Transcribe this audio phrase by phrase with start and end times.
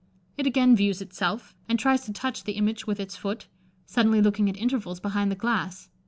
[0.35, 3.45] It again views itself, and tries to touch the image with its foot,
[3.85, 5.91] suddenly looking at intervals behind the glass.